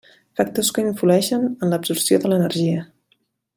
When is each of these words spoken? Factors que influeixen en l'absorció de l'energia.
Factors 0.39 0.71
que 0.77 0.83
influeixen 0.85 1.45
en 1.51 1.71
l'absorció 1.75 2.21
de 2.25 2.33
l'energia. 2.35 2.83